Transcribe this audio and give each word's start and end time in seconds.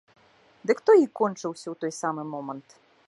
Дык 0.71 0.79
той 0.89 0.97
і 1.03 1.09
кончыўся 1.19 1.63
ў 1.73 1.85
той 1.85 1.91
самы 2.01 2.23
момант. 2.33 2.69